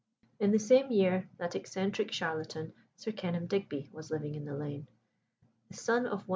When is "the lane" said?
4.45-4.87